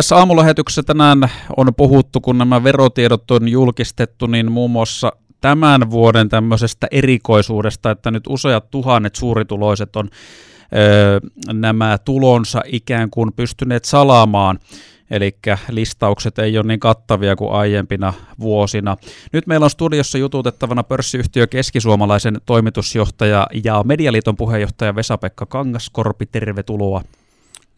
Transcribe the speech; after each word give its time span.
Tässä 0.00 0.16
aamulähetyksessä 0.16 0.82
tänään 0.82 1.30
on 1.56 1.74
puhuttu, 1.76 2.20
kun 2.20 2.38
nämä 2.38 2.64
verotiedot 2.64 3.30
on 3.30 3.48
julkistettu, 3.48 4.26
niin 4.26 4.52
muun 4.52 4.70
muassa 4.70 5.12
tämän 5.40 5.90
vuoden 5.90 6.28
tämmöisestä 6.28 6.86
erikoisuudesta, 6.90 7.90
että 7.90 8.10
nyt 8.10 8.24
useat 8.28 8.70
tuhannet 8.70 9.14
suurituloiset 9.14 9.96
on 9.96 10.10
öö, 10.76 11.20
nämä 11.52 11.98
tulonsa 12.04 12.60
ikään 12.66 13.10
kuin 13.10 13.32
pystyneet 13.32 13.84
salaamaan 13.84 14.58
eli 15.10 15.36
listaukset 15.70 16.38
ei 16.38 16.58
ole 16.58 16.66
niin 16.66 16.80
kattavia 16.80 17.36
kuin 17.36 17.52
aiempina 17.52 18.12
vuosina. 18.40 18.96
Nyt 19.32 19.46
meillä 19.46 19.64
on 19.64 19.70
studiossa 19.70 20.18
jututettavana 20.18 20.82
pörssiyhtiö 20.82 21.46
Keskisuomalaisen 21.46 22.40
toimitusjohtaja 22.46 23.46
ja 23.64 23.82
Medialiiton 23.84 24.36
puheenjohtaja 24.36 24.94
Vesa-Pekka 24.94 25.46
Kangaskorpi, 25.46 26.26
tervetuloa. 26.26 27.02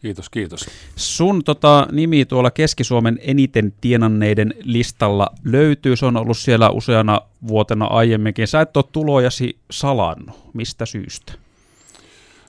Kiitos, 0.03 0.29
kiitos. 0.29 0.65
Sun 0.95 1.43
tota, 1.43 1.87
nimi 1.91 2.25
tuolla 2.25 2.51
Keski-Suomen 2.51 3.19
eniten 3.21 3.73
tienanneiden 3.81 4.53
listalla 4.63 5.27
löytyy. 5.43 5.95
Se 5.95 6.05
on 6.05 6.17
ollut 6.17 6.37
siellä 6.37 6.69
useana 6.69 7.21
vuotena 7.47 7.85
aiemminkin. 7.85 8.47
Sä 8.47 8.61
et 8.61 8.77
ole 8.77 8.85
tulojasi 8.91 9.57
salannut. 9.71 10.35
Mistä 10.53 10.85
syystä? 10.85 11.33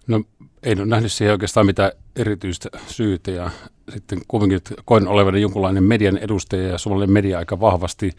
No 0.06 0.22
en 0.62 0.78
ole 0.78 0.86
nähnyt 0.86 1.12
siihen 1.12 1.32
oikeastaan 1.32 1.66
mitään 1.66 1.92
erityistä 2.16 2.68
syytä 2.86 3.30
ja 3.30 3.50
sitten 3.92 4.18
kuitenkin 4.28 4.60
koin 4.84 5.08
olevani 5.08 5.40
jonkunlainen 5.40 5.84
median 5.84 6.18
edustaja 6.18 6.68
ja 6.68 6.78
suomalainen 6.78 7.12
media 7.12 7.38
aika 7.38 7.60
vahvasti 7.60 8.10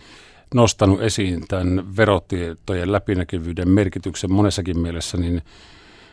nostanut 0.54 1.02
esiin 1.02 1.48
tämän 1.48 1.98
verotietojen 1.98 2.92
läpinäkyvyyden 2.92 3.70
merkityksen 3.70 4.32
monessakin 4.32 4.80
mielessä, 4.80 5.18
niin 5.18 5.42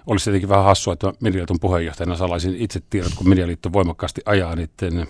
olisi 0.06 0.24
tietenkin 0.24 0.48
vähän 0.48 0.64
hassua, 0.64 0.92
että 0.92 1.12
Medialiiton 1.20 1.60
puheenjohtajana 1.60 2.16
salaisin 2.16 2.56
itse 2.56 2.80
tiedot, 2.90 3.14
kun 3.14 3.28
Medialiitto 3.28 3.72
voimakkaasti 3.72 4.20
ajaa 4.24 4.56
niiden 4.56 5.06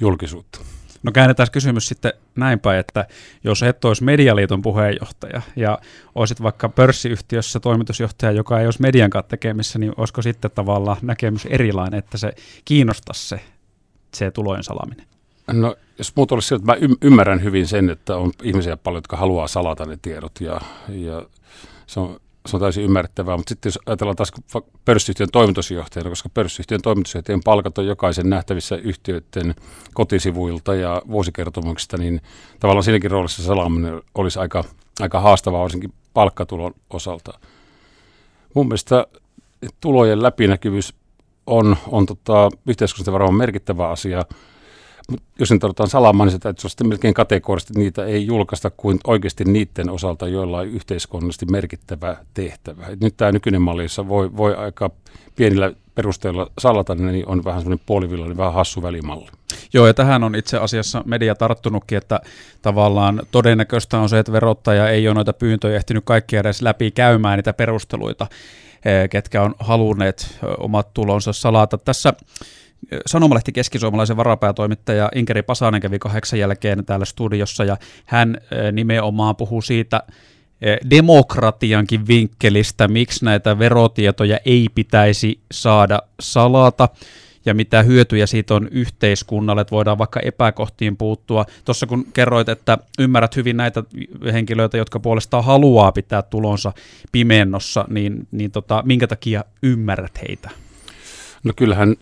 julkisuutta. 0.00 0.60
No 1.02 1.12
käännetään 1.12 1.48
kysymys 1.52 1.88
sitten 1.88 2.12
näin 2.36 2.60
päin, 2.60 2.80
että 2.80 3.06
jos 3.44 3.62
et 3.62 3.84
olisi 3.84 4.04
Medialiiton 4.04 4.62
puheenjohtaja 4.62 5.42
ja 5.56 5.78
olisit 6.14 6.42
vaikka 6.42 6.68
pörssiyhtiössä 6.68 7.60
toimitusjohtaja, 7.60 8.32
joka 8.32 8.60
ei 8.60 8.66
olisi 8.66 8.82
median 8.82 9.10
kanssa 9.10 9.28
tekemissä, 9.28 9.78
niin 9.78 9.92
olisiko 9.96 10.22
sitten 10.22 10.50
tavallaan 10.50 10.96
näkemys 11.02 11.46
erilainen, 11.46 11.98
että 11.98 12.18
se 12.18 12.32
kiinnostaisi 12.64 13.28
se, 13.28 13.40
se 14.14 14.30
tulojen 14.30 14.64
salaminen? 14.64 15.06
No 15.52 15.76
jos 15.98 16.16
muut 16.16 16.32
olisi 16.32 16.48
sillä, 16.48 16.72
että 16.72 16.86
mä 16.86 16.94
ymmärrän 17.02 17.42
hyvin 17.42 17.66
sen, 17.66 17.90
että 17.90 18.16
on 18.16 18.32
ihmisiä 18.42 18.76
paljon, 18.76 18.98
jotka 18.98 19.16
haluaa 19.16 19.48
salata 19.48 19.84
ne 19.84 19.98
tiedot 20.02 20.40
ja, 20.40 20.60
ja 20.88 21.26
se 21.86 22.00
on 22.00 22.20
se 22.48 22.56
on 22.56 22.60
täysin 22.60 22.84
ymmärrettävää, 22.84 23.36
mutta 23.36 23.48
sitten 23.48 23.70
jos 23.70 23.78
ajatellaan 23.86 24.16
taas 24.16 24.32
pörssiyhtiön 24.84 25.28
toimitusjohtajana, 25.32 26.10
koska 26.10 26.28
pörssiyhtiön 26.28 26.82
toimitusjohtajan 26.82 27.40
palkat 27.44 27.78
on 27.78 27.86
jokaisen 27.86 28.30
nähtävissä 28.30 28.76
yhtiöiden 28.76 29.54
kotisivuilta 29.94 30.74
ja 30.74 31.02
vuosikertomuksista, 31.10 31.96
niin 31.96 32.20
tavallaan 32.60 32.84
siinäkin 32.84 33.10
roolissa 33.10 33.42
salaaminen 33.42 34.02
olisi 34.14 34.38
aika, 34.38 34.64
aika 35.00 35.20
haastavaa, 35.20 35.62
varsinkin 35.62 35.92
palkkatulon 36.14 36.74
osalta. 36.90 37.38
Mun 38.54 38.66
mielestä 38.66 39.06
tulojen 39.80 40.22
läpinäkyvyys 40.22 40.94
on, 41.46 41.76
on 41.86 42.06
tota, 42.06 42.48
yhteiskunnasta 42.66 43.12
varmaan 43.12 43.34
merkittävä 43.34 43.88
asia, 43.88 44.24
jos 45.38 45.50
nyt 45.50 45.64
otetaan 45.64 45.88
salamaan, 45.88 46.26
niin 46.26 46.32
se 46.32 46.38
täytyy 46.38 46.68
olla 46.80 46.88
melkein 46.88 47.14
kategorisesti, 47.14 47.72
että 47.72 47.80
niitä 47.80 48.04
ei 48.04 48.26
julkaista 48.26 48.70
kuin 48.70 48.98
oikeasti 49.06 49.44
niiden 49.44 49.90
osalta, 49.90 50.28
joilla 50.28 50.58
on 50.58 50.68
yhteiskunnallisesti 50.68 51.46
merkittävä 51.46 52.16
tehtävä. 52.34 52.86
Et 52.86 53.00
nyt 53.00 53.16
tämä 53.16 53.32
nykyinen 53.32 53.62
malli, 53.62 53.82
jossa 53.82 54.08
voi, 54.08 54.36
voi 54.36 54.54
aika 54.54 54.90
pienillä 55.36 55.72
perusteella 55.94 56.50
salata, 56.58 56.94
niin 56.94 57.28
on 57.28 57.44
vähän 57.44 57.60
semmoinen 57.60 57.84
puolivillainen, 57.86 58.36
vähän 58.36 58.54
hassu 58.54 58.82
välimalli. 58.82 59.26
Joo, 59.72 59.86
ja 59.86 59.94
tähän 59.94 60.24
on 60.24 60.34
itse 60.34 60.58
asiassa 60.58 61.02
media 61.06 61.34
tarttunutkin, 61.34 61.98
että 61.98 62.20
tavallaan 62.62 63.22
todennäköistä 63.30 63.98
on 63.98 64.08
se, 64.08 64.18
että 64.18 64.32
verottaja 64.32 64.88
ei 64.88 65.08
ole 65.08 65.14
noita 65.14 65.32
pyyntöjä 65.32 65.76
ehtinyt 65.76 66.04
kaikkia 66.04 66.40
edes 66.40 66.62
läpi 66.62 66.90
käymään 66.90 67.38
niitä 67.38 67.52
perusteluita, 67.52 68.26
eh, 68.84 69.08
ketkä 69.10 69.42
on 69.42 69.54
halunneet 69.58 70.38
omat 70.58 70.94
tulonsa 70.94 71.32
salata. 71.32 71.78
Tässä 71.78 72.14
Sanomalehti 73.06 73.52
keskisuomalaisen 73.52 74.16
varapäätoimittaja 74.16 75.08
Inkeri 75.14 75.42
Pasanen 75.42 75.80
kävi 75.80 75.98
kahdeksan 75.98 76.38
jälkeen 76.38 76.84
täällä 76.84 77.04
studiossa 77.04 77.64
ja 77.64 77.76
hän 78.04 78.38
nimenomaan 78.72 79.36
puhuu 79.36 79.62
siitä 79.62 80.02
demokratiankin 80.90 82.06
vinkkelistä, 82.06 82.88
miksi 82.88 83.24
näitä 83.24 83.58
verotietoja 83.58 84.38
ei 84.44 84.68
pitäisi 84.74 85.40
saada 85.52 86.02
salata 86.20 86.88
ja 87.46 87.54
mitä 87.54 87.82
hyötyjä 87.82 88.26
siitä 88.26 88.54
on 88.54 88.68
yhteiskunnalle, 88.70 89.60
että 89.60 89.70
voidaan 89.70 89.98
vaikka 89.98 90.20
epäkohtiin 90.20 90.96
puuttua. 90.96 91.46
Tuossa 91.64 91.86
kun 91.86 92.06
kerroit, 92.12 92.48
että 92.48 92.78
ymmärrät 92.98 93.36
hyvin 93.36 93.56
näitä 93.56 93.82
henkilöitä, 94.32 94.76
jotka 94.76 95.00
puolestaan 95.00 95.44
haluaa 95.44 95.92
pitää 95.92 96.22
tulonsa 96.22 96.72
pimennossa, 97.12 97.84
niin, 97.88 98.28
niin 98.30 98.50
tota, 98.50 98.82
minkä 98.86 99.06
takia 99.06 99.44
ymmärrät 99.62 100.20
heitä? 100.28 100.50
No 101.44 101.52
kyllähän 101.56 101.96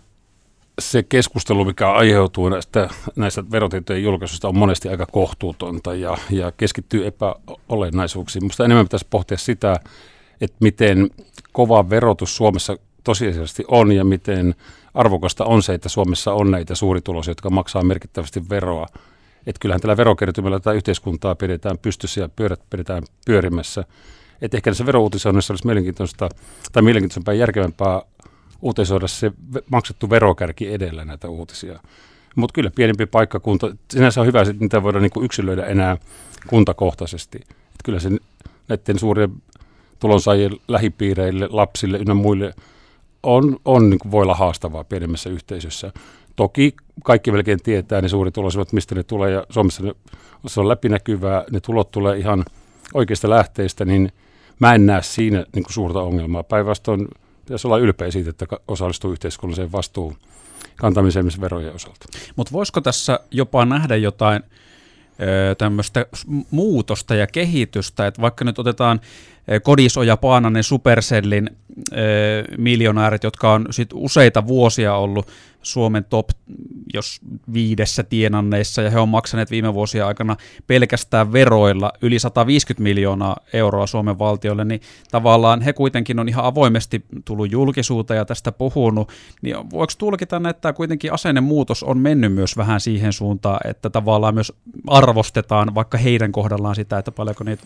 se 0.79 1.03
keskustelu, 1.03 1.65
mikä 1.65 1.91
aiheutuu 1.91 2.49
näistä, 2.49 2.89
näistä 3.15 3.43
verotietojen 3.51 4.03
julkaisuista, 4.03 4.47
on 4.47 4.57
monesti 4.57 4.89
aika 4.89 5.05
kohtuutonta 5.05 5.95
ja, 5.95 6.17
ja 6.29 6.51
keskittyy 6.51 7.07
epäolennaisuuksiin. 7.07 8.43
Minusta 8.43 8.65
enemmän 8.65 8.85
pitäisi 8.85 9.07
pohtia 9.09 9.37
sitä, 9.37 9.79
että 10.41 10.57
miten 10.59 11.09
kova 11.51 11.89
verotus 11.89 12.35
Suomessa 12.35 12.77
tosiasiallisesti 13.03 13.63
on 13.67 13.91
ja 13.91 14.03
miten 14.03 14.55
arvokasta 14.93 15.45
on 15.45 15.63
se, 15.63 15.73
että 15.73 15.89
Suomessa 15.89 16.33
on 16.33 16.51
näitä 16.51 16.75
suurituloisia, 16.75 17.31
jotka 17.31 17.49
maksaa 17.49 17.83
merkittävästi 17.83 18.49
veroa. 18.49 18.87
Että 19.47 19.59
kyllähän 19.59 19.81
tällä 19.81 19.97
verokertymällä 19.97 20.59
tätä 20.59 20.71
yhteiskuntaa 20.71 21.35
pidetään 21.35 21.77
pystyssä 21.77 22.21
ja 22.21 22.29
pyörät 22.29 22.59
pidetään 22.69 23.03
pyörimässä. 23.25 23.83
Että 24.41 24.57
ehkä 24.57 24.71
tässä 24.71 24.85
verouutisoinnissa 24.85 25.53
olisi 25.53 25.65
mielenkiintoista 25.65 26.29
tai 26.71 26.83
mielenkiintoisempaa 26.83 27.33
ja 27.33 27.39
järkevämpää 27.39 28.01
uutisoida 28.63 29.07
se 29.07 29.31
maksettu 29.71 30.09
verokärki 30.09 30.73
edellä 30.73 31.05
näitä 31.05 31.29
uutisia. 31.29 31.79
Mutta 32.35 32.53
kyllä 32.53 32.71
pienempi 32.75 33.05
paikkakunta, 33.05 33.75
sinänsä 33.91 34.21
on 34.21 34.27
hyvä, 34.27 34.41
että 34.41 34.53
niitä 34.59 34.83
voidaan 34.83 35.01
niinku 35.01 35.21
yksilöidä 35.21 35.65
enää 35.65 35.97
kuntakohtaisesti. 36.47 37.39
Et 37.49 37.83
kyllä 37.83 37.99
se 37.99 38.09
näiden 38.67 38.99
suurien 38.99 39.31
tulonsaajien 39.99 40.51
lähipiireille, 40.67 41.47
lapsille 41.51 41.97
ynnä 41.97 42.13
muille 42.13 42.53
on, 43.23 43.57
on 43.65 43.89
niin 43.89 43.99
voi 44.11 44.23
olla 44.23 44.35
haastavaa 44.35 44.83
pienemmässä 44.83 45.29
yhteisössä. 45.29 45.91
Toki 46.35 46.75
kaikki 47.03 47.31
melkein 47.31 47.63
tietää 47.63 48.01
ne 48.01 48.09
suurituloisimmat, 48.09 48.73
mistä 48.73 48.95
ne 48.95 49.03
tulee, 49.03 49.31
ja 49.31 49.45
Suomessa 49.49 49.83
ne, 49.83 49.93
se 50.47 50.59
on 50.59 50.69
läpinäkyvää, 50.69 51.43
ne 51.51 51.59
tulot 51.59 51.91
tulee 51.91 52.17
ihan 52.17 52.45
oikeista 52.93 53.29
lähteistä, 53.29 53.85
niin 53.85 54.11
mä 54.59 54.73
en 54.73 54.85
näe 54.85 55.01
siinä 55.01 55.45
niin 55.55 55.65
suurta 55.69 56.01
ongelmaa. 56.01 56.43
Päinvastoin 56.43 57.07
pitäisi 57.45 57.67
olla 57.67 57.77
ylpeä 57.77 58.11
siitä, 58.11 58.29
että 58.29 58.45
osallistuu 58.67 59.11
yhteiskunnalliseen 59.11 59.71
vastuun 59.71 60.17
kantamiseen 60.75 61.25
verojen 61.41 61.75
osalta. 61.75 62.05
Mutta 62.35 62.51
voisiko 62.53 62.81
tässä 62.81 63.19
jopa 63.31 63.65
nähdä 63.65 63.95
jotain 63.95 64.43
tämmöistä 65.57 66.05
muutosta 66.51 67.15
ja 67.15 67.27
kehitystä, 67.27 68.07
että 68.07 68.21
vaikka 68.21 68.45
nyt 68.45 68.59
otetaan 68.59 69.01
Kodisoja 69.63 70.17
Paananen 70.17 70.63
Supercellin 70.63 71.49
miljonäärit, 72.57 73.23
jotka 73.23 73.53
on 73.53 73.65
sit 73.71 73.89
useita 73.93 74.47
vuosia 74.47 74.95
ollut 74.95 75.27
Suomen 75.61 76.05
top, 76.09 76.29
jos 76.93 77.21
viidessä 77.53 78.03
tienanneissa, 78.03 78.81
ja 78.81 78.89
he 78.89 78.99
on 78.99 79.09
maksaneet 79.09 79.51
viime 79.51 79.73
vuosien 79.73 80.05
aikana 80.05 80.37
pelkästään 80.67 81.33
veroilla 81.33 81.91
yli 82.01 82.19
150 82.19 82.83
miljoonaa 82.83 83.37
euroa 83.53 83.87
Suomen 83.87 84.19
valtiolle, 84.19 84.65
niin 84.65 84.81
tavallaan 85.11 85.61
he 85.61 85.73
kuitenkin 85.73 86.19
on 86.19 86.29
ihan 86.29 86.45
avoimesti 86.45 87.05
tullut 87.25 87.51
julkisuuteen 87.51 88.17
ja 88.17 88.25
tästä 88.25 88.51
puhunut, 88.51 89.11
niin 89.41 89.55
voiko 89.71 89.93
tulkita, 89.97 90.37
että 90.37 90.61
tämä 90.61 90.73
kuitenkin 90.73 91.13
asennemuutos 91.13 91.83
on 91.83 91.97
mennyt 91.97 92.33
myös 92.33 92.57
vähän 92.57 92.79
siihen 92.79 93.13
suuntaan, 93.13 93.59
että 93.69 93.89
tavallaan 93.89 94.33
myös 94.33 94.53
arvostetaan 94.87 95.75
vaikka 95.75 95.97
heidän 95.97 96.31
kohdallaan 96.31 96.75
sitä, 96.75 96.97
että 96.97 97.11
paljonko 97.11 97.43
niitä 97.43 97.63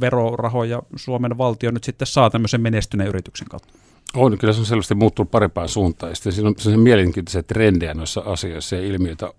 verorahoja 0.00 0.82
Suomen 0.96 1.15
valtio 1.38 1.70
nyt 1.70 1.84
sitten 1.84 2.06
saa 2.06 2.30
tämmöisen 2.30 2.60
menestyneen 2.60 3.08
yrityksen 3.08 3.48
kautta? 3.48 3.68
On, 4.14 4.38
kyllä 4.38 4.52
se 4.52 4.60
on 4.60 4.66
selvästi 4.66 4.94
muuttunut 4.94 5.30
parempaan 5.30 5.68
suuntaan. 5.68 6.10
Ja 6.10 6.16
sitten 6.16 6.32
siinä 6.32 6.48
on 6.48 6.54
sellaisia 6.58 6.82
mielenkiintoisia 6.82 7.42
trendejä 7.42 7.94
noissa 7.94 8.22
asioissa 8.26 8.76
ja 8.76 8.82
ilmiöitä. 8.82 9.32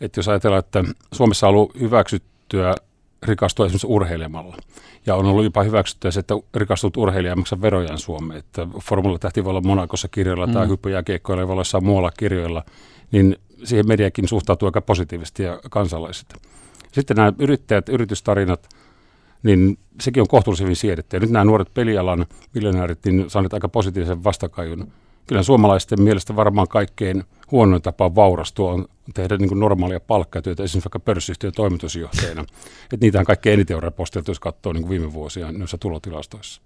Että 0.00 0.18
jos 0.18 0.28
ajatellaan, 0.28 0.58
että 0.58 0.84
Suomessa 1.12 1.48
on 1.48 1.54
ollut 1.54 1.80
hyväksyttyä 1.80 2.74
rikastua 3.22 3.66
esimerkiksi 3.66 3.86
urheilemalla. 3.86 4.56
Ja 5.06 5.14
on 5.14 5.26
ollut 5.26 5.44
jopa 5.44 5.62
hyväksyttyä 5.62 6.10
se, 6.10 6.20
että 6.20 6.34
rikastut 6.54 6.96
urheilija 6.96 7.36
maksaa 7.36 7.60
verojaan 7.60 7.98
Suomeen. 7.98 8.38
Että 8.38 8.66
formula 8.80 9.18
tähti 9.18 9.44
voi 9.44 9.50
olla 9.50 9.60
Monakossa 9.60 10.08
kirjoilla 10.08 10.46
mm. 10.46 10.52
tai 10.52 10.68
hyppyjääkiekkoilla 10.68 11.46
voi 11.46 11.52
olla 11.52 11.60
jossain 11.60 11.84
muualla 11.84 12.10
kirjoilla. 12.10 12.64
Niin 13.12 13.36
siihen 13.64 13.88
mediakin 13.88 14.28
suhtautuu 14.28 14.68
aika 14.68 14.80
positiivisesti 14.80 15.42
ja 15.42 15.60
kansalaiset. 15.70 16.34
Sitten 16.92 17.16
nämä 17.16 17.32
yrittäjät, 17.38 17.88
yritystarinat– 17.88 18.68
niin 19.42 19.78
sekin 20.00 20.20
on 20.20 20.28
kohtuullisen 20.28 20.64
hyvin 20.64 20.76
siedetty. 20.76 21.16
Ja 21.16 21.20
nyt 21.20 21.30
nämä 21.30 21.44
nuoret 21.44 21.74
pelialan 21.74 22.26
miljonäärit 22.54 22.98
niin 23.04 23.30
saaneet 23.30 23.54
aika 23.54 23.68
positiivisen 23.68 24.24
vastakajun. 24.24 24.92
Kyllä 25.26 25.42
suomalaisten 25.42 26.02
mielestä 26.02 26.36
varmaan 26.36 26.68
kaikkein 26.68 27.24
huonoin 27.50 27.82
tapa 27.82 28.14
vaurastua 28.14 28.72
on 28.72 28.86
tehdä 29.14 29.36
niin 29.36 29.48
kuin 29.48 29.60
normaalia 29.60 30.00
palkkatyötä, 30.00 30.62
esimerkiksi 30.62 30.86
vaikka 30.86 31.00
pörssiyhtiön 31.00 31.52
toimitusjohtajana. 31.52 32.44
Että 32.82 32.96
niitähän 33.00 33.26
kaikkein 33.26 33.54
eniten 33.54 33.76
on 33.76 33.82
reposteltu, 33.82 34.30
jos 34.30 34.40
katsoo 34.40 34.72
niin 34.72 34.82
kuin 34.82 34.90
viime 34.90 35.12
vuosia 35.12 35.52
noissa 35.52 35.78
tulotilastoissa. 35.78 36.62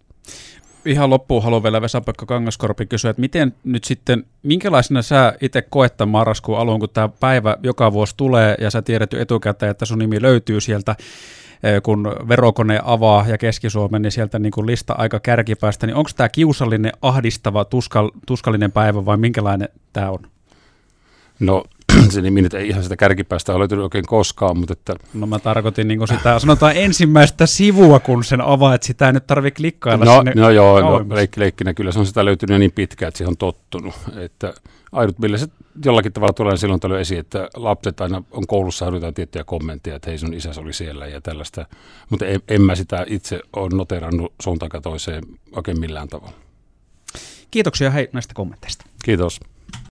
Ihan 0.85 1.11
loppuun 1.11 1.43
haluan 1.43 1.63
vielä 1.63 1.83
Vesa-Pekka 1.83 2.27
Kangaskorpi 2.27 2.87
kysyä, 2.87 3.11
että 3.11 3.21
miten 3.21 3.55
nyt 3.65 3.85
sitten, 3.85 4.25
minkälaisena 4.43 5.03
sä 5.03 5.35
itse 5.41 5.63
koet 5.63 5.97
tämän 5.97 6.13
marraskuun 6.13 6.59
alun, 6.59 6.81
kun 6.81 6.89
tämä 6.89 7.09
päivä 7.09 7.57
joka 7.63 7.93
vuosi 7.93 8.15
tulee 8.17 8.57
ja 8.61 8.71
sä 8.71 8.83
tiedät 8.83 9.13
jo 9.13 9.21
etukäteen, 9.21 9.71
että 9.71 9.85
sun 9.85 9.99
nimi 9.99 10.23
löytyy 10.23 10.61
sieltä 10.61 10.97
kun 11.83 12.13
verokone 12.29 12.81
avaa 12.85 13.25
ja 13.29 13.39
Keski-Suomen, 13.39 14.03
niin 14.03 14.13
sieltä 14.13 14.39
niin 14.39 14.53
kuin 14.53 14.67
lista 14.67 14.95
aika 14.99 15.21
kärkipäästä, 15.21 15.87
niin 15.87 15.97
onko 15.97 16.11
tämä 16.17 16.29
kiusallinen, 16.29 16.93
ahdistava, 17.03 17.65
tuskal, 17.65 18.11
tuskallinen 18.27 18.73
päivä 18.73 19.05
vai 19.05 19.17
minkälainen 19.17 19.69
tämä 19.93 20.11
on? 20.11 20.19
No 21.41 21.65
se 22.11 22.23
nimi 22.23 22.43
nyt 22.43 22.55
ei 22.55 22.69
ihan 22.69 22.83
sitä 22.83 22.97
kärkipäästä 22.97 23.53
ole 23.53 23.59
löytynyt 23.59 23.83
oikein 23.83 24.07
koskaan, 24.07 24.59
mutta 24.59 24.73
että... 24.73 24.95
No 25.15 25.27
mä 25.27 25.39
tarkoitin 25.39 25.89
niin 25.89 26.09
sitä, 26.09 26.39
sanotaan 26.39 26.77
ensimmäistä 26.77 27.47
sivua, 27.47 28.01
kun 28.01 28.25
sen 28.25 28.41
avaa, 28.41 28.75
että 28.75 28.87
sitä 28.87 29.07
ei 29.07 29.13
nyt 29.13 29.27
tarvitse 29.27 29.57
klikkailla 29.57 30.05
no, 30.05 30.17
sinne 30.17 30.33
No 30.35 30.51
joo, 30.51 30.81
no, 30.81 31.07
leikki, 31.15 31.41
leikkinä 31.41 31.75
kyllä 31.75 31.93
se 31.93 31.99
on 31.99 32.07
sitä 32.07 32.25
löytynyt 32.25 32.59
niin 32.59 32.73
pitkään, 32.73 33.09
että 33.09 33.19
siihen 33.19 33.31
on 33.31 33.37
tottunut, 33.37 33.95
että 34.17 34.55
millä 35.19 35.39
se 35.39 35.47
jollakin 35.85 36.13
tavalla 36.13 36.33
tulee 36.33 36.57
silloin 36.57 36.81
tällöin 36.81 37.01
esiin, 37.01 37.21
että 37.21 37.49
lapset 37.57 38.01
aina 38.01 38.23
on 38.31 38.47
koulussa 38.47 38.85
jotain 38.85 39.15
tiettyjä 39.15 39.45
kommentteja, 39.45 39.97
että 39.97 40.11
hei 40.11 40.19
sun 40.19 40.35
isäsi 40.35 40.61
oli 40.61 40.73
siellä 40.73 41.07
ja 41.07 41.21
tällaista, 41.21 41.67
mutta 42.11 42.27
en, 42.27 42.41
en 42.49 42.63
mä 42.63 42.75
sitä 42.75 43.07
itse 43.09 43.41
ole 43.57 43.77
noterannut 43.77 44.33
suuntaan 44.43 44.83
toiseen 44.83 45.23
oikein 45.57 45.81
millään 45.81 46.09
tavalla. 46.09 46.35
Kiitoksia 47.51 47.91
hei 47.91 48.09
näistä 48.13 48.35
kommenteista. 48.35 48.85
Kiitos. 49.05 49.41